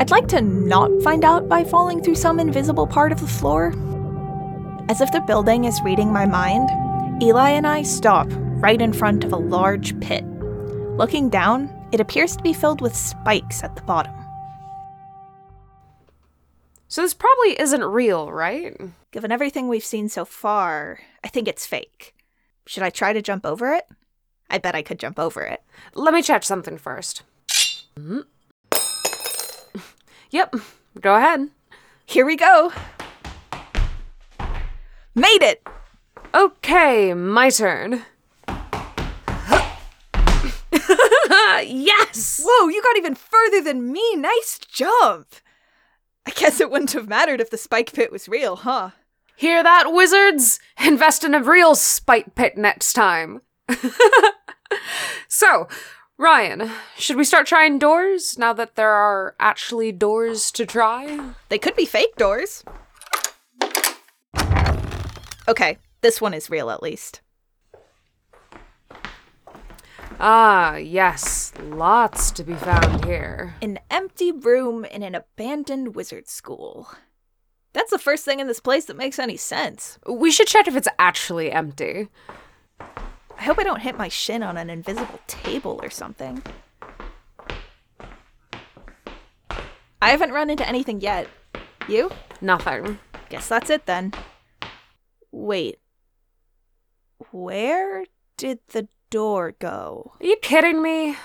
I'd 0.00 0.10
like 0.10 0.28
to 0.28 0.40
not 0.40 0.90
find 1.02 1.24
out 1.24 1.48
by 1.48 1.64
falling 1.64 2.02
through 2.02 2.14
some 2.14 2.38
invisible 2.38 2.86
part 2.86 3.10
of 3.10 3.20
the 3.20 3.26
floor. 3.26 3.74
As 4.88 5.00
if 5.00 5.10
the 5.10 5.20
building 5.26 5.64
is 5.64 5.82
reading 5.82 6.12
my 6.12 6.24
mind, 6.24 6.70
Eli 7.20 7.50
and 7.50 7.66
I 7.66 7.82
stop 7.82 8.28
right 8.30 8.80
in 8.80 8.92
front 8.92 9.24
of 9.24 9.32
a 9.32 9.36
large 9.36 9.98
pit. 10.00 10.24
Looking 10.96 11.28
down, 11.28 11.68
it 11.90 12.00
appears 12.00 12.36
to 12.36 12.42
be 12.42 12.52
filled 12.52 12.80
with 12.80 12.94
spikes 12.94 13.64
at 13.64 13.74
the 13.74 13.82
bottom. 13.82 14.14
So 16.86 17.02
this 17.02 17.12
probably 17.12 17.60
isn't 17.60 17.84
real, 17.84 18.30
right? 18.30 18.80
Given 19.10 19.32
everything 19.32 19.68
we've 19.68 19.84
seen 19.84 20.08
so 20.08 20.24
far, 20.24 21.00
I 21.24 21.28
think 21.28 21.48
it's 21.48 21.66
fake. 21.66 22.14
Should 22.66 22.82
I 22.82 22.90
try 22.90 23.12
to 23.12 23.20
jump 23.20 23.44
over 23.44 23.74
it? 23.74 23.84
I 24.48 24.58
bet 24.58 24.74
I 24.74 24.82
could 24.82 24.98
jump 24.98 25.18
over 25.18 25.42
it. 25.42 25.62
Let 25.94 26.14
me 26.14 26.22
check 26.22 26.44
something 26.44 26.78
1st 26.78 27.22
Hmm. 27.96 28.20
Yep, 30.30 30.56
go 31.00 31.16
ahead. 31.16 31.48
Here 32.04 32.26
we 32.26 32.36
go. 32.36 32.72
Made 35.14 35.42
it! 35.42 35.66
Okay, 36.34 37.14
my 37.14 37.50
turn. 37.50 38.04
yes! 41.64 42.42
Whoa, 42.44 42.68
you 42.68 42.82
got 42.82 42.96
even 42.96 43.14
further 43.14 43.62
than 43.62 43.90
me. 43.90 44.16
Nice 44.16 44.58
jump. 44.58 45.28
I 46.26 46.30
guess 46.32 46.60
it 46.60 46.70
wouldn't 46.70 46.92
have 46.92 47.08
mattered 47.08 47.40
if 47.40 47.50
the 47.50 47.56
spike 47.56 47.92
pit 47.94 48.12
was 48.12 48.28
real, 48.28 48.56
huh? 48.56 48.90
Hear 49.34 49.62
that, 49.62 49.92
wizards? 49.92 50.60
Invest 50.84 51.24
in 51.24 51.34
a 51.34 51.42
real 51.42 51.74
spike 51.74 52.34
pit 52.34 52.58
next 52.58 52.92
time. 52.92 53.40
so, 55.28 55.68
Ryan, 56.20 56.72
should 56.96 57.14
we 57.14 57.22
start 57.22 57.46
trying 57.46 57.78
doors 57.78 58.36
now 58.36 58.52
that 58.52 58.74
there 58.74 58.90
are 58.90 59.36
actually 59.38 59.92
doors 59.92 60.50
to 60.50 60.66
try? 60.66 61.30
They 61.48 61.58
could 61.58 61.76
be 61.76 61.84
fake 61.84 62.16
doors. 62.16 62.64
Okay, 65.46 65.78
this 66.00 66.20
one 66.20 66.34
is 66.34 66.50
real 66.50 66.70
at 66.70 66.82
least. 66.82 67.20
Ah, 70.18 70.74
yes, 70.74 71.52
lots 71.62 72.32
to 72.32 72.42
be 72.42 72.54
found 72.54 73.04
here. 73.04 73.54
An 73.62 73.78
empty 73.88 74.32
room 74.32 74.84
in 74.84 75.04
an 75.04 75.14
abandoned 75.14 75.94
wizard 75.94 76.28
school. 76.28 76.88
That's 77.72 77.92
the 77.92 77.98
first 77.98 78.24
thing 78.24 78.40
in 78.40 78.48
this 78.48 78.58
place 78.58 78.86
that 78.86 78.96
makes 78.96 79.20
any 79.20 79.36
sense. 79.36 80.00
We 80.04 80.32
should 80.32 80.48
check 80.48 80.66
if 80.66 80.74
it's 80.74 80.88
actually 80.98 81.52
empty. 81.52 82.08
I 83.38 83.44
hope 83.44 83.58
I 83.58 83.62
don't 83.62 83.80
hit 83.80 83.96
my 83.96 84.08
shin 84.08 84.42
on 84.42 84.56
an 84.56 84.68
invisible 84.68 85.20
table 85.28 85.78
or 85.82 85.90
something. 85.90 86.42
I 90.02 90.10
haven't 90.10 90.32
run 90.32 90.50
into 90.50 90.68
anything 90.68 91.00
yet. 91.00 91.28
You? 91.88 92.10
Nothing. 92.40 92.98
Guess 93.28 93.48
that's 93.48 93.70
it 93.70 93.86
then. 93.86 94.12
Wait. 95.30 95.78
Where 97.30 98.04
did 98.36 98.58
the 98.68 98.88
door 99.10 99.54
go? 99.58 100.12
Are 100.20 100.26
you 100.26 100.36
kidding 100.36 100.82
me? 100.82 101.16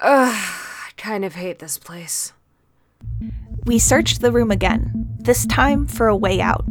Ugh, 0.00 0.34
I 0.34 0.90
kind 0.96 1.24
of 1.24 1.34
hate 1.34 1.58
this 1.58 1.78
place. 1.78 2.32
We 3.66 3.78
searched 3.78 4.20
the 4.20 4.32
room 4.32 4.50
again, 4.50 5.06
this 5.18 5.46
time 5.46 5.86
for 5.86 6.08
a 6.08 6.16
way 6.16 6.40
out. 6.40 6.64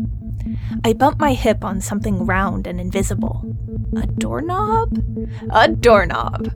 I 0.83 0.93
bump 0.93 1.19
my 1.19 1.33
hip 1.33 1.63
on 1.63 1.81
something 1.81 2.25
round 2.25 2.65
and 2.65 2.79
invisible. 2.79 3.55
A 3.95 4.05
doorknob? 4.05 4.97
A 5.49 5.67
doorknob. 5.67 6.51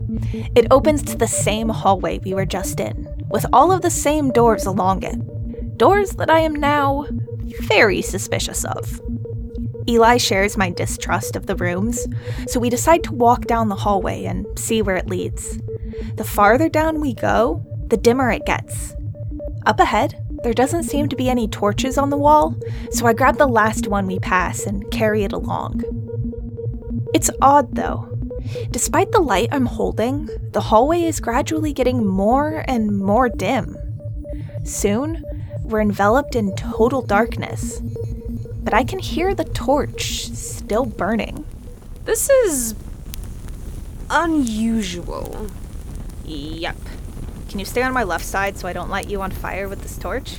It 0.55 0.67
opens 0.69 1.01
to 1.03 1.17
the 1.17 1.27
same 1.27 1.69
hallway 1.69 2.19
we 2.19 2.33
were 2.33 2.45
just 2.45 2.79
in, 2.79 3.07
with 3.29 3.45
all 3.51 3.71
of 3.71 3.81
the 3.81 3.89
same 3.89 4.31
doors 4.31 4.65
along 4.65 5.03
it. 5.03 5.77
Doors 5.77 6.11
that 6.11 6.29
I 6.29 6.39
am 6.39 6.53
now 6.53 7.07
very 7.61 8.01
suspicious 8.01 8.63
of. 8.65 9.01
Eli 9.89 10.17
shares 10.17 10.57
my 10.57 10.69
distrust 10.69 11.35
of 11.35 11.47
the 11.47 11.55
rooms, 11.55 12.07
so 12.47 12.59
we 12.59 12.69
decide 12.69 13.03
to 13.03 13.13
walk 13.13 13.45
down 13.45 13.67
the 13.67 13.75
hallway 13.75 14.25
and 14.25 14.45
see 14.57 14.81
where 14.81 14.95
it 14.95 15.09
leads. 15.09 15.59
The 16.15 16.23
farther 16.23 16.69
down 16.69 17.01
we 17.01 17.13
go, 17.13 17.65
the 17.87 17.97
dimmer 17.97 18.29
it 18.31 18.45
gets. 18.45 18.95
Up 19.65 19.79
ahead, 19.79 20.23
there 20.43 20.53
doesn't 20.53 20.83
seem 20.83 21.09
to 21.09 21.15
be 21.15 21.29
any 21.29 21.47
torches 21.47 21.97
on 21.97 22.09
the 22.09 22.17
wall, 22.17 22.55
so 22.91 23.07
I 23.07 23.13
grab 23.13 23.37
the 23.37 23.47
last 23.47 23.87
one 23.87 24.07
we 24.07 24.19
pass 24.19 24.65
and 24.65 24.89
carry 24.91 25.23
it 25.23 25.33
along. 25.33 26.02
It's 27.13 27.29
odd 27.41 27.75
though. 27.75 28.09
Despite 28.71 29.11
the 29.11 29.19
light 29.21 29.49
I'm 29.51 29.67
holding, 29.67 30.29
the 30.51 30.61
hallway 30.61 31.03
is 31.03 31.19
gradually 31.19 31.73
getting 31.73 32.05
more 32.05 32.65
and 32.67 32.97
more 32.97 33.29
dim. 33.29 33.77
Soon, 34.63 35.23
we're 35.61 35.81
enveloped 35.81 36.35
in 36.35 36.55
total 36.55 37.01
darkness. 37.01 37.79
But 38.63 38.73
I 38.73 38.83
can 38.83 38.99
hear 38.99 39.33
the 39.33 39.43
torch 39.43 40.29
still 40.29 40.85
burning. 40.85 41.45
This 42.05 42.29
is 42.29 42.75
unusual. 44.09 45.47
Yep. 46.25 46.77
Can 47.49 47.59
you 47.59 47.65
stay 47.65 47.83
on 47.83 47.93
my 47.93 48.03
left 48.03 48.25
side 48.25 48.57
so 48.57 48.67
I 48.67 48.73
don't 48.73 48.89
light 48.89 49.09
you 49.09 49.21
on 49.21 49.31
fire 49.31 49.67
with 49.67 49.81
this 49.81 49.97
torch? 49.97 50.37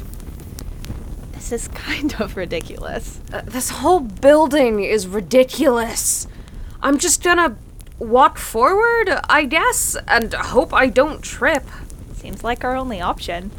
This 1.33 1.53
is 1.53 1.69
kind 1.75 2.15
of 2.21 2.37
ridiculous. 2.37 3.21
Uh, 3.33 3.43
this 3.43 3.71
whole 3.71 4.01
building 4.01 4.83
is 4.83 5.07
ridiculous. 5.07 6.27
I'm 6.85 6.99
just 6.99 7.23
gonna 7.23 7.57
walk 7.99 8.37
forward, 8.37 9.09
I 9.31 9.47
guess, 9.47 9.97
and 10.07 10.35
hope 10.35 10.75
I 10.75 10.89
don't 10.89 11.23
trip. 11.23 11.65
Seems 12.13 12.45
like 12.45 12.63
our 12.63 12.77
only 12.77 13.01
option. 13.01 13.51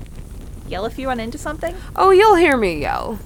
Yell 0.67 0.85
if 0.85 0.99
you 0.99 1.07
run 1.07 1.19
into 1.19 1.39
something? 1.39 1.75
Oh, 1.95 2.11
you'll 2.11 2.35
hear 2.35 2.55
me 2.55 2.81
yell. 2.81 3.17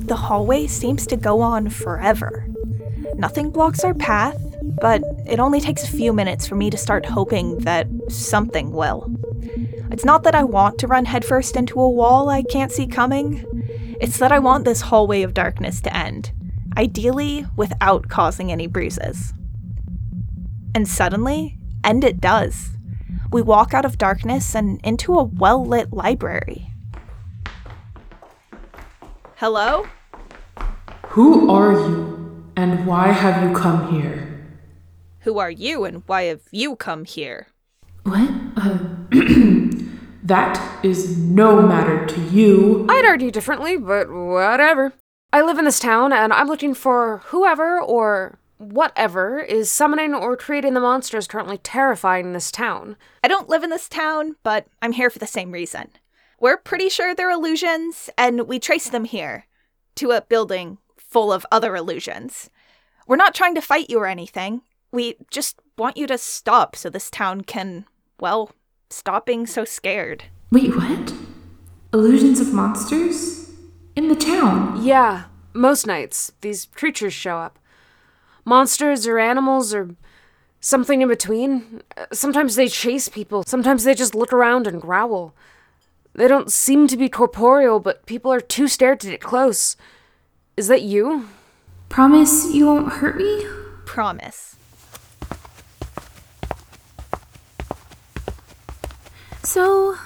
The 0.00 0.16
hallway 0.16 0.66
seems 0.66 1.06
to 1.06 1.16
go 1.16 1.40
on 1.40 1.70
forever. 1.70 2.46
Nothing 3.14 3.48
blocks 3.48 3.82
our 3.82 3.94
path, 3.94 4.38
but 4.82 5.02
it 5.26 5.40
only 5.40 5.58
takes 5.58 5.84
a 5.84 5.90
few 5.90 6.12
minutes 6.12 6.46
for 6.46 6.56
me 6.56 6.68
to 6.68 6.76
start 6.76 7.06
hoping 7.06 7.56
that 7.60 7.88
something 8.10 8.70
will. 8.70 9.10
It's 9.90 10.04
not 10.04 10.24
that 10.24 10.34
I 10.34 10.44
want 10.44 10.78
to 10.80 10.86
run 10.86 11.06
headfirst 11.06 11.56
into 11.56 11.80
a 11.80 11.88
wall 11.88 12.28
I 12.28 12.42
can't 12.42 12.70
see 12.70 12.86
coming, 12.86 13.46
it's 13.98 14.18
that 14.18 14.30
I 14.30 14.40
want 14.40 14.66
this 14.66 14.82
hallway 14.82 15.22
of 15.22 15.32
darkness 15.32 15.80
to 15.80 15.96
end, 15.96 16.32
ideally 16.78 17.44
without 17.56 18.08
causing 18.08 18.52
any 18.52 18.68
bruises. 18.68 19.34
And 20.74 20.86
suddenly, 20.86 21.58
and 21.82 22.04
it 22.04 22.20
does. 22.20 22.70
We 23.32 23.42
walk 23.42 23.74
out 23.74 23.84
of 23.84 23.98
darkness 23.98 24.54
and 24.54 24.80
into 24.84 25.14
a 25.14 25.24
well 25.24 25.64
lit 25.64 25.92
library. 25.92 26.70
Hello? 29.36 29.86
Who 31.08 31.50
are 31.50 31.72
you, 31.72 32.44
and 32.56 32.86
why 32.86 33.08
have 33.08 33.42
you 33.42 33.54
come 33.54 33.92
here? 33.92 34.46
Who 35.20 35.38
are 35.38 35.50
you 35.50 35.84
and 35.84 36.02
why 36.06 36.22
have 36.24 36.42
you 36.52 36.76
come 36.76 37.04
here? 37.04 37.48
What? 38.04 38.30
Uh, 38.56 38.78
that 40.22 40.84
is 40.84 41.18
no 41.18 41.60
matter 41.60 42.06
to 42.06 42.20
you. 42.20 42.86
I'd 42.88 43.04
argue 43.04 43.30
differently, 43.30 43.76
but 43.76 44.10
whatever. 44.10 44.92
I 45.30 45.42
live 45.42 45.58
in 45.58 45.66
this 45.66 45.78
town, 45.78 46.12
and 46.12 46.32
I'm 46.32 46.48
looking 46.48 46.72
for 46.72 47.18
whoever 47.26 47.78
or 47.78 48.38
whatever 48.56 49.38
is 49.38 49.70
summoning 49.70 50.14
or 50.14 50.36
creating 50.36 50.72
the 50.74 50.80
monsters 50.80 51.26
currently 51.26 51.58
terrifying 51.58 52.32
this 52.32 52.50
town. 52.50 52.96
I 53.22 53.28
don't 53.28 53.48
live 53.48 53.62
in 53.62 53.70
this 53.70 53.88
town, 53.88 54.36
but 54.42 54.66
I'm 54.80 54.92
here 54.92 55.10
for 55.10 55.18
the 55.18 55.26
same 55.26 55.52
reason. 55.52 55.90
We're 56.40 56.56
pretty 56.56 56.88
sure 56.88 57.14
they're 57.14 57.30
illusions, 57.30 58.08
and 58.16 58.48
we 58.48 58.58
trace 58.58 58.88
them 58.88 59.04
here 59.04 59.46
to 59.96 60.12
a 60.12 60.22
building 60.22 60.78
full 60.96 61.30
of 61.30 61.44
other 61.52 61.76
illusions. 61.76 62.48
We're 63.06 63.16
not 63.16 63.34
trying 63.34 63.54
to 63.54 63.60
fight 63.60 63.90
you 63.90 63.98
or 63.98 64.06
anything. 64.06 64.62
We 64.92 65.16
just 65.30 65.60
want 65.76 65.98
you 65.98 66.06
to 66.06 66.16
stop 66.16 66.74
so 66.74 66.88
this 66.88 67.10
town 67.10 67.42
can 67.42 67.84
well, 68.20 68.50
stop 68.90 69.26
being 69.26 69.46
so 69.46 69.64
scared. 69.64 70.24
Wait, 70.50 70.74
what? 70.74 71.12
Illusions 71.92 72.40
of 72.40 72.52
monsters? 72.52 73.47
In 73.98 74.06
the 74.06 74.14
town? 74.14 74.80
Yeah, 74.80 75.24
most 75.52 75.84
nights, 75.84 76.30
these 76.40 76.66
creatures 76.66 77.12
show 77.12 77.38
up. 77.38 77.58
Monsters 78.44 79.08
or 79.08 79.18
animals 79.18 79.74
or 79.74 79.96
something 80.60 81.02
in 81.02 81.08
between. 81.08 81.82
Uh, 81.96 82.06
Sometimes 82.12 82.54
they 82.54 82.68
chase 82.68 83.08
people, 83.08 83.42
sometimes 83.42 83.82
they 83.82 83.96
just 83.96 84.14
look 84.14 84.32
around 84.32 84.68
and 84.68 84.80
growl. 84.80 85.34
They 86.14 86.28
don't 86.28 86.52
seem 86.52 86.86
to 86.86 86.96
be 86.96 87.08
corporeal, 87.08 87.80
but 87.80 88.06
people 88.06 88.32
are 88.32 88.40
too 88.40 88.68
scared 88.68 89.00
to 89.00 89.10
get 89.10 89.20
close. 89.20 89.76
Is 90.56 90.68
that 90.68 90.82
you? 90.82 91.28
Promise 91.88 92.54
you 92.54 92.66
won't 92.66 92.92
hurt 92.92 93.16
me? 93.16 93.46
Promise. 93.84 94.54
So, 99.42 99.96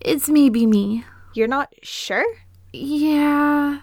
it's 0.00 0.30
maybe 0.30 0.64
me. 0.64 1.04
You're 1.38 1.46
not 1.46 1.72
sure? 1.84 2.26
Yeah. 2.72 3.82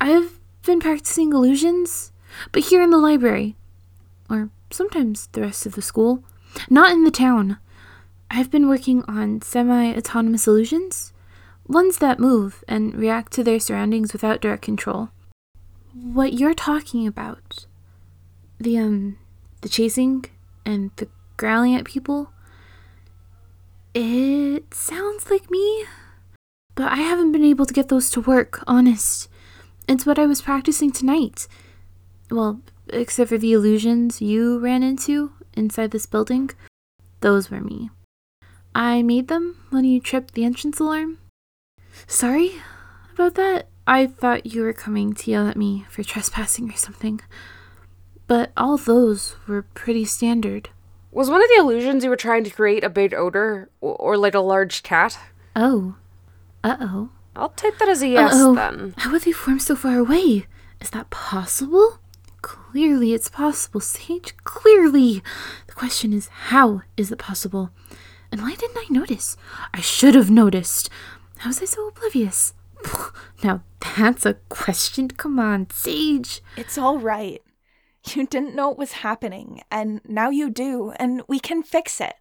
I've 0.00 0.40
been 0.64 0.80
practicing 0.80 1.32
illusions, 1.32 2.10
but 2.50 2.64
here 2.64 2.82
in 2.82 2.90
the 2.90 2.98
library. 2.98 3.54
Or 4.28 4.50
sometimes 4.72 5.28
the 5.28 5.42
rest 5.42 5.66
of 5.66 5.76
the 5.76 5.82
school. 5.82 6.24
Not 6.68 6.90
in 6.90 7.04
the 7.04 7.12
town. 7.12 7.58
I've 8.28 8.50
been 8.50 8.68
working 8.68 9.04
on 9.06 9.40
semi 9.40 9.94
autonomous 9.94 10.48
illusions, 10.48 11.12
ones 11.68 11.98
that 11.98 12.18
move 12.18 12.64
and 12.66 12.92
react 12.92 13.32
to 13.34 13.44
their 13.44 13.60
surroundings 13.60 14.12
without 14.12 14.40
direct 14.40 14.62
control. 14.62 15.10
What 15.94 16.32
you're 16.32 16.54
talking 16.54 17.06
about, 17.06 17.66
the, 18.58 18.78
um, 18.78 19.16
the 19.60 19.68
chasing 19.68 20.24
and 20.66 20.90
the 20.96 21.06
growling 21.36 21.76
at 21.76 21.84
people, 21.84 22.32
it 23.94 24.74
sounds 24.74 25.30
like 25.30 25.52
me. 25.52 25.84
But 26.78 26.92
I 26.92 26.98
haven't 26.98 27.32
been 27.32 27.42
able 27.42 27.66
to 27.66 27.74
get 27.74 27.88
those 27.88 28.08
to 28.12 28.20
work, 28.20 28.62
honest. 28.68 29.28
It's 29.88 30.06
what 30.06 30.16
I 30.16 30.26
was 30.26 30.42
practicing 30.42 30.92
tonight. 30.92 31.48
Well, 32.30 32.60
except 32.86 33.30
for 33.30 33.36
the 33.36 33.52
illusions 33.52 34.22
you 34.22 34.60
ran 34.60 34.84
into 34.84 35.32
inside 35.54 35.90
this 35.90 36.06
building. 36.06 36.50
Those 37.20 37.50
were 37.50 37.60
me. 37.60 37.90
I 38.76 39.02
made 39.02 39.26
them 39.26 39.56
when 39.70 39.86
you 39.86 39.98
tripped 39.98 40.34
the 40.34 40.44
entrance 40.44 40.78
alarm. 40.78 41.18
Sorry 42.06 42.62
about 43.12 43.34
that. 43.34 43.66
I 43.84 44.06
thought 44.06 44.46
you 44.46 44.62
were 44.62 44.72
coming 44.72 45.14
to 45.14 45.30
yell 45.32 45.48
at 45.48 45.56
me 45.56 45.84
for 45.90 46.04
trespassing 46.04 46.70
or 46.70 46.76
something. 46.76 47.20
But 48.28 48.52
all 48.56 48.76
those 48.76 49.34
were 49.48 49.62
pretty 49.62 50.04
standard. 50.04 50.70
Was 51.10 51.28
one 51.28 51.42
of 51.42 51.48
the 51.48 51.58
illusions 51.58 52.04
you 52.04 52.10
were 52.10 52.14
trying 52.14 52.44
to 52.44 52.50
create 52.50 52.84
a 52.84 52.88
big 52.88 53.14
odor 53.14 53.68
or, 53.80 53.96
or 53.96 54.16
like 54.16 54.34
a 54.34 54.38
large 54.38 54.84
cat? 54.84 55.18
Oh. 55.56 55.96
Uh 56.64 56.76
oh. 56.80 57.10
I'll 57.36 57.50
take 57.50 57.78
that 57.78 57.88
as 57.88 58.02
a 58.02 58.08
yes 58.08 58.34
Uh-oh. 58.34 58.54
then. 58.54 58.94
How 58.98 59.12
would 59.12 59.22
they 59.22 59.32
form 59.32 59.60
so 59.60 59.76
far 59.76 59.98
away? 59.98 60.46
Is 60.80 60.90
that 60.90 61.10
possible? 61.10 61.98
Clearly, 62.42 63.12
it's 63.14 63.28
possible, 63.30 63.80
Sage. 63.80 64.34
Clearly. 64.44 65.22
The 65.66 65.72
question 65.74 66.12
is, 66.12 66.28
how 66.28 66.82
is 66.96 67.12
it 67.12 67.18
possible? 67.18 67.70
And 68.32 68.42
why 68.42 68.54
didn't 68.54 68.76
I 68.78 68.86
notice? 68.90 69.36
I 69.72 69.80
should 69.80 70.14
have 70.14 70.30
noticed. 70.30 70.90
How 71.38 71.50
was 71.50 71.62
I 71.62 71.66
so 71.66 71.88
oblivious? 71.88 72.54
Now, 73.44 73.62
that's 73.96 74.26
a 74.26 74.34
question. 74.48 75.06
Come 75.08 75.38
on, 75.38 75.68
Sage. 75.70 76.42
It's 76.56 76.76
all 76.76 76.98
right. 76.98 77.40
You 78.12 78.26
didn't 78.26 78.56
know 78.56 78.72
it 78.72 78.78
was 78.78 78.92
happening, 78.92 79.62
and 79.70 80.00
now 80.04 80.30
you 80.30 80.50
do, 80.50 80.90
and 80.96 81.22
we 81.28 81.38
can 81.38 81.62
fix 81.62 82.00
it. 82.00 82.14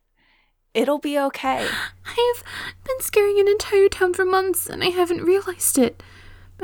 It'll 0.78 1.00
be 1.00 1.18
okay. 1.18 1.68
I've 2.06 2.44
been 2.86 3.00
scaring 3.00 3.40
an 3.40 3.48
entire 3.48 3.90
town 3.90 4.14
for 4.14 4.26
months, 4.26 4.68
and 4.68 4.84
I 4.84 4.90
haven't 4.90 5.24
realized 5.24 5.80
it. 5.80 6.04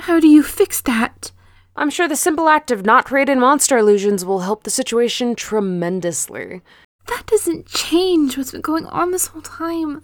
How 0.02 0.20
do 0.20 0.28
you 0.28 0.44
fix 0.44 0.82
that? 0.82 1.32
I'm 1.76 1.90
sure 1.90 2.08
the 2.08 2.16
simple 2.16 2.48
act 2.48 2.70
of 2.70 2.86
not 2.86 3.06
creating 3.06 3.40
monster 3.40 3.76
illusions 3.76 4.24
will 4.24 4.42
help 4.42 4.64
the 4.64 4.70
situation 4.70 5.34
tremendously. 5.34 6.62
That 7.08 7.26
doesn't 7.26 7.66
change 7.66 8.38
what's 8.38 8.52
been 8.52 8.62
going 8.62 8.86
on 8.86 9.10
this 9.10 9.26
whole 9.26 9.42
time, 9.42 10.04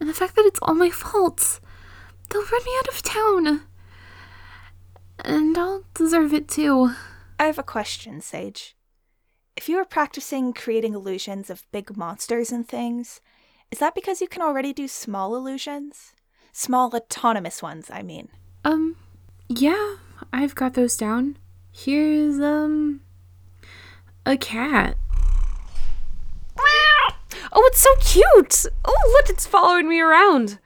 and 0.00 0.08
the 0.08 0.14
fact 0.14 0.36
that 0.36 0.46
it's 0.46 0.60
all 0.62 0.74
my 0.74 0.88
fault. 0.88 1.60
They'll 2.30 2.40
run 2.40 2.64
me 2.64 2.72
out 2.78 2.88
of 2.88 3.02
town. 3.02 3.60
And 5.22 5.58
I'll 5.58 5.84
deserve 5.92 6.32
it 6.32 6.48
too. 6.48 6.94
I 7.38 7.44
have 7.44 7.58
a 7.58 7.62
question, 7.62 8.22
Sage. 8.22 8.74
If 9.54 9.68
you 9.68 9.76
were 9.76 9.84
practicing 9.84 10.54
creating 10.54 10.94
illusions 10.94 11.50
of 11.50 11.70
big 11.70 11.94
monsters 11.94 12.50
and 12.50 12.66
things, 12.66 13.20
is 13.70 13.78
that 13.78 13.94
because 13.94 14.20
you 14.20 14.28
can 14.28 14.42
already 14.42 14.72
do 14.72 14.88
small 14.88 15.36
illusions? 15.36 16.14
Small 16.52 16.94
autonomous 16.94 17.62
ones, 17.62 17.90
I 17.92 18.02
mean. 18.02 18.28
Um, 18.64 18.96
yeah, 19.48 19.96
I've 20.32 20.54
got 20.54 20.74
those 20.74 20.96
down. 20.96 21.36
Here's, 21.72 22.40
um, 22.40 23.00
a 24.26 24.36
cat. 24.36 24.96
Oh, 27.52 27.66
it's 27.66 27.80
so 27.80 27.90
cute! 28.00 28.72
Oh, 28.84 29.12
look, 29.12 29.28
it's 29.28 29.46
following 29.46 29.88
me 29.88 30.00
around. 30.00 30.58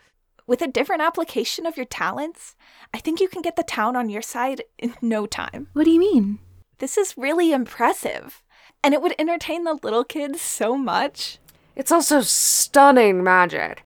With 0.47 0.61
a 0.61 0.69
different 0.69 1.01
application 1.01 1.65
of 1.65 1.79
your 1.79 1.87
talents, 1.87 2.57
I 2.93 2.99
think 2.99 3.21
you 3.21 3.29
can 3.29 3.41
get 3.41 3.57
the 3.57 3.63
town 3.63 3.97
on 3.97 4.11
your 4.11 4.21
side 4.21 4.63
in 4.79 4.95
no 5.01 5.25
time. 5.25 5.69
What 5.73 5.85
do 5.85 5.91
you 5.91 5.99
mean? 5.99 6.41
This 6.79 6.99
is 6.99 7.17
really 7.17 7.53
impressive, 7.53 8.43
and 8.83 8.93
it 8.93 9.01
would 9.01 9.15
entertain 9.19 9.65
the 9.65 9.79
little 9.83 10.05
kids 10.05 10.43
so 10.43 10.77
much. 10.77 11.39
It's 11.77 11.93
also 11.93 12.21
stunning 12.21 13.23
magic. 13.23 13.83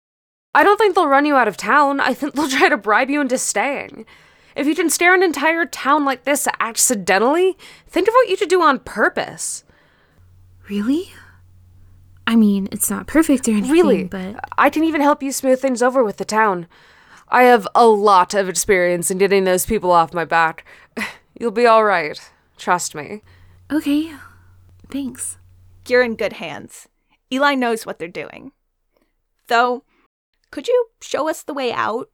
I 0.55 0.65
don't 0.65 0.77
think 0.77 0.95
they'll 0.95 1.09
run 1.09 1.27
you 1.27 1.37
out 1.37 1.49
of 1.49 1.57
town. 1.57 2.01
I 2.01 2.15
think 2.15 2.35
they'll 2.35 2.49
try 2.49 2.69
to 2.69 2.77
bribe 2.77 3.11
you 3.11 3.21
into 3.21 3.39
staying. 3.39 4.07
If 4.57 4.67
you 4.67 4.75
can 4.75 4.91
stare 4.91 5.15
an 5.15 5.23
entire 5.23 5.65
town 5.67 6.05
like 6.05 6.25
this 6.25 6.49
accidentally, 6.59 7.57
think 7.87 8.09
of 8.09 8.15
what 8.15 8.29
you 8.29 8.37
could 8.37 8.49
do 8.49 8.61
on 8.61 8.81
purpose. 8.81 9.63
Really? 10.69 11.13
I 12.27 12.35
mean, 12.37 12.69
it's 12.73 12.91
not 12.91 13.07
perfect 13.07 13.49
or 13.49 13.53
anything, 13.53 13.71
Really, 13.71 14.05
but 14.05 14.37
I 14.59 14.69
can 14.69 14.85
even 14.85 15.01
help 15.01 15.23
you 15.23 15.33
smooth 15.33 15.61
things 15.61 15.83
over 15.83 16.03
with 16.05 16.17
the 16.19 16.25
town. 16.25 16.67
I 17.29 17.45
have 17.45 17.69
a 17.75 17.87
lot 17.87 18.35
of 18.35 18.49
experience 18.49 19.11
in 19.11 19.19
getting 19.19 19.45
those 19.45 19.65
people 19.65 19.93
off 19.93 20.13
my 20.13 20.25
back. 20.25 20.65
You'll 21.39 21.53
be 21.53 21.67
all 21.67 21.85
right. 21.85 22.21
Trust 22.57 22.95
me. 22.95 23.23
okay. 23.71 24.13
Thanks. 24.91 25.39
You're 25.87 26.03
in 26.03 26.17
good 26.17 26.35
hands. 26.35 26.89
Eli 27.33 27.55
knows 27.55 27.85
what 27.85 27.99
they're 27.99 28.09
doing. 28.09 28.53
Though, 29.49 29.85
could 30.51 30.69
you 30.69 30.87
show 31.01 31.29
us 31.29 31.43
the 31.43 31.55
way 31.55 31.73
out? 31.73 32.11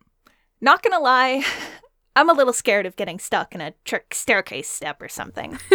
Not 0.61 0.83
gonna 0.83 1.01
lie, 1.01 1.45
I'm 2.17 2.31
a 2.31 2.35
little 2.35 2.53
scared 2.53 2.87
of 2.87 2.97
getting 2.97 3.19
stuck 3.19 3.55
in 3.55 3.61
a 3.61 3.75
trick 3.85 4.15
staircase 4.15 4.69
step 4.69 5.03
or 5.03 5.09
something. 5.09 5.59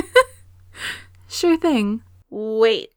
Sure 1.29 1.57
thing. 1.57 2.01
Wait, 2.31 2.89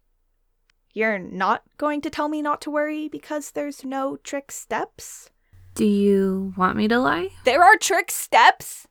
you're 0.95 1.19
not 1.19 1.63
going 1.77 2.01
to 2.01 2.09
tell 2.09 2.29
me 2.29 2.41
not 2.41 2.63
to 2.63 2.71
worry 2.71 3.07
because 3.07 3.51
there's 3.51 3.85
no 3.85 4.17
trick 4.17 4.51
steps? 4.51 5.29
Do 5.75 5.85
you 5.85 6.55
want 6.57 6.77
me 6.77 6.89
to 6.89 6.99
lie? 6.99 7.29
There 7.45 7.63
are 7.63 7.77
trick 7.77 8.11
steps? 8.11 8.89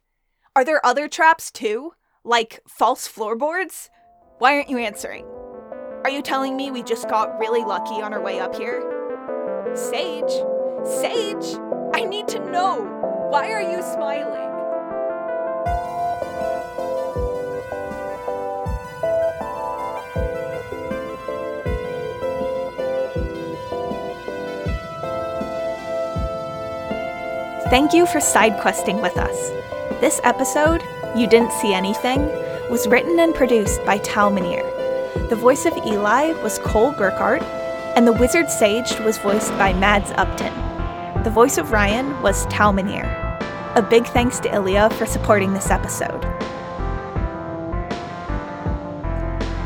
Are 0.55 0.63
there 0.63 0.85
other 0.85 1.07
traps 1.07 1.49
too? 1.49 1.93
Like 2.23 2.59
false 2.67 3.07
floorboards? 3.07 3.89
Why 4.37 4.55
aren't 4.55 4.69
you 4.69 4.77
answering? 4.77 5.25
Are 6.03 6.09
you 6.09 6.23
telling 6.23 6.57
me 6.57 6.71
we 6.71 6.81
just 6.81 7.07
got 7.09 7.37
really 7.39 7.63
lucky 7.63 8.01
on 8.01 8.11
our 8.11 8.21
way 8.21 8.39
up 8.39 8.55
here? 8.55 8.81
Sage? 9.75 10.31
Sage? 10.83 11.59
I 11.93 12.03
need 12.05 12.27
to 12.29 12.39
know! 12.51 12.81
Why 13.29 13.51
are 13.51 13.61
you 13.61 13.83
smiling? 13.83 14.49
Thank 27.69 27.93
you 27.93 28.07
for 28.07 28.19
side 28.19 28.59
questing 28.59 29.01
with 29.01 29.17
us. 29.17 29.49
This 30.01 30.19
episode, 30.23 30.81
You 31.15 31.27
Didn't 31.27 31.51
See 31.51 31.75
Anything, 31.75 32.25
was 32.71 32.87
written 32.87 33.19
and 33.19 33.35
produced 33.35 33.85
by 33.85 33.99
Tal 33.99 34.31
Minear. 34.31 34.80
The 35.31 35.37
voice 35.37 35.65
of 35.65 35.77
Eli 35.87 36.33
was 36.43 36.59
Cole 36.59 36.91
Burkhardt, 36.91 37.41
and 37.95 38.05
the 38.05 38.11
Wizard 38.11 38.51
Sage 38.51 38.99
was 38.99 39.17
voiced 39.17 39.51
by 39.51 39.71
Mads 39.71 40.11
Upton. 40.17 40.53
The 41.23 41.29
voice 41.29 41.57
of 41.57 41.71
Ryan 41.71 42.21
was 42.21 42.45
Tal 42.47 42.73
Minear. 42.73 43.05
A 43.75 43.81
big 43.81 44.05
thanks 44.07 44.41
to 44.41 44.53
Ilya 44.53 44.89
for 44.89 45.05
supporting 45.05 45.53
this 45.53 45.71
episode. 45.71 46.25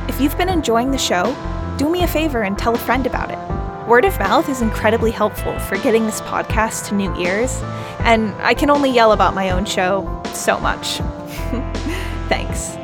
If 0.08 0.22
you've 0.22 0.38
been 0.38 0.50
enjoying 0.50 0.92
the 0.92 1.00
show, 1.00 1.36
do 1.80 1.90
me 1.90 2.04
a 2.04 2.08
favor 2.08 2.44
and 2.44 2.60
tell 2.60 2.76
a 2.76 2.78
friend 2.78 3.08
about 3.08 3.32
it. 3.32 3.88
Word 3.88 4.06
of 4.06 4.20
mouth 4.20 4.48
is 4.48 4.62
incredibly 4.62 5.10
helpful 5.10 5.58
for 5.58 5.80
getting 5.80 6.06
this 6.06 6.22
podcast 6.22 6.90
to 6.90 6.94
new 6.94 7.12
ears, 7.16 7.60
and 8.02 8.36
I 8.44 8.54
can 8.54 8.70
only 8.70 8.92
yell 8.92 9.14
about 9.14 9.34
my 9.34 9.50
own 9.50 9.66
show 9.66 10.22
so 10.32 10.60
much. 10.60 10.98
Thanks. 12.30 12.78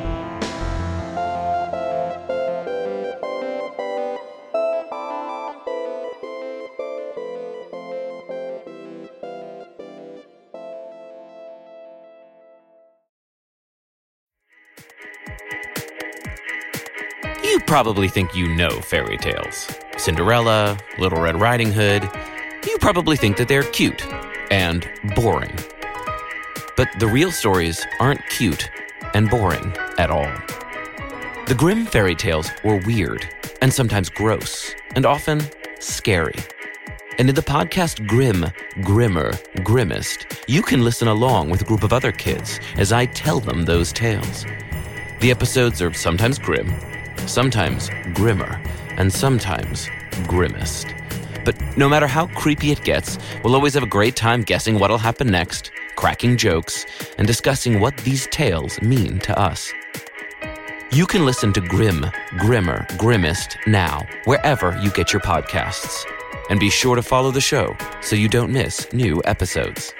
Probably 17.72 18.06
think 18.06 18.34
you 18.34 18.54
know 18.54 18.68
fairy 18.82 19.16
tales 19.16 19.66
Cinderella, 19.96 20.76
Little 20.98 21.22
Red 21.22 21.40
Riding 21.40 21.72
Hood. 21.72 22.06
You 22.66 22.76
probably 22.76 23.16
think 23.16 23.38
that 23.38 23.48
they're 23.48 23.62
cute 23.62 24.06
and 24.50 24.86
boring. 25.14 25.56
But 26.76 26.90
the 26.98 27.06
real 27.06 27.30
stories 27.30 27.82
aren't 27.98 28.20
cute 28.28 28.68
and 29.14 29.30
boring 29.30 29.74
at 29.96 30.10
all. 30.10 30.30
The 31.46 31.54
Grimm 31.56 31.86
fairy 31.86 32.14
tales 32.14 32.50
were 32.62 32.76
weird 32.76 33.26
and 33.62 33.72
sometimes 33.72 34.10
gross 34.10 34.74
and 34.94 35.06
often 35.06 35.40
scary. 35.80 36.40
And 37.18 37.30
in 37.30 37.34
the 37.34 37.40
podcast 37.40 38.06
Grim, 38.06 38.44
Grimmer, 38.82 39.32
Grimmest, 39.62 40.26
you 40.46 40.60
can 40.60 40.84
listen 40.84 41.08
along 41.08 41.48
with 41.48 41.62
a 41.62 41.64
group 41.64 41.84
of 41.84 41.94
other 41.94 42.12
kids 42.12 42.60
as 42.76 42.92
I 42.92 43.06
tell 43.06 43.40
them 43.40 43.64
those 43.64 43.94
tales. 43.94 44.44
The 45.20 45.30
episodes 45.30 45.80
are 45.80 45.94
sometimes 45.94 46.38
grim, 46.38 46.68
sometimes 47.26 47.90
grimmer, 48.14 48.60
and 48.96 49.12
sometimes 49.12 49.88
grimmest. 50.26 50.86
But 51.44 51.56
no 51.76 51.88
matter 51.88 52.06
how 52.06 52.26
creepy 52.28 52.70
it 52.70 52.84
gets, 52.84 53.18
we'll 53.42 53.54
always 53.54 53.74
have 53.74 53.82
a 53.82 53.86
great 53.86 54.16
time 54.16 54.42
guessing 54.42 54.78
what'll 54.78 54.98
happen 54.98 55.30
next, 55.30 55.70
cracking 55.96 56.36
jokes, 56.36 56.86
and 57.18 57.26
discussing 57.26 57.80
what 57.80 57.96
these 57.98 58.26
tales 58.28 58.80
mean 58.80 59.18
to 59.20 59.38
us. 59.38 59.72
You 60.92 61.06
can 61.06 61.24
listen 61.24 61.52
to 61.54 61.60
Grim, 61.60 62.04
Grimmer, 62.38 62.86
Grimmest 62.98 63.56
now, 63.66 64.06
wherever 64.24 64.78
you 64.82 64.90
get 64.90 65.12
your 65.12 65.22
podcasts. 65.22 66.04
And 66.50 66.60
be 66.60 66.68
sure 66.68 66.96
to 66.96 67.02
follow 67.02 67.30
the 67.30 67.40
show 67.40 67.76
so 68.02 68.14
you 68.14 68.28
don't 68.28 68.52
miss 68.52 68.92
new 68.92 69.22
episodes. 69.24 69.94